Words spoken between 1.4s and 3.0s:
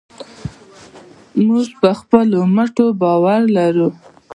موږ په خپلو مټو